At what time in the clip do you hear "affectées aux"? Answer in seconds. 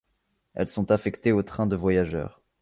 0.89-1.43